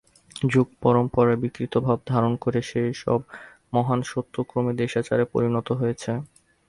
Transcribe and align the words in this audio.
যুগ-পরম্পরায় 0.45 1.39
বিকৃত 1.43 1.73
ভাব 1.85 1.99
ধারণ 2.07 2.33
করে 2.43 2.59
সেইসব 2.69 3.19
মহান 3.73 3.99
সত্য 4.05 4.35
ক্রমে 4.49 4.73
দেশাচারে 4.81 5.23
পরিণত 5.33 5.67
হয়েছে। 5.79 6.11